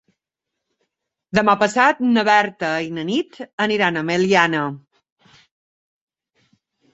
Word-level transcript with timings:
Demà 1.39 1.53
passat 1.63 2.01
na 2.15 2.23
Berta 2.29 2.69
i 2.87 2.89
na 2.95 3.03
Nit 3.11 3.37
aniran 3.67 4.01
a 4.01 4.03
Meliana. 4.09 4.63